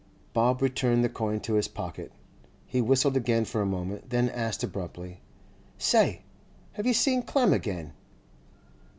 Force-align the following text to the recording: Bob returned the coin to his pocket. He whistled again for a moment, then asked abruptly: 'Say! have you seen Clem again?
Bob 0.33 0.63
returned 0.63 1.03
the 1.03 1.09
coin 1.09 1.39
to 1.39 1.53
his 1.53 1.67
pocket. 1.67 2.11
He 2.65 2.81
whistled 2.81 3.15
again 3.15 3.45
for 3.45 3.61
a 3.61 3.67
moment, 3.67 4.09
then 4.09 4.29
asked 4.29 4.63
abruptly: 4.63 5.19
'Say! 5.77 6.23
have 6.71 6.87
you 6.87 6.93
seen 6.95 7.21
Clem 7.21 7.53
again? 7.53 7.93